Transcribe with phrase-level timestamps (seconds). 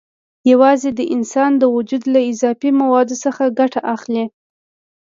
[0.51, 4.25] یوازې د انسان د وجود له اضافي موادو څخه ګټه اخلي.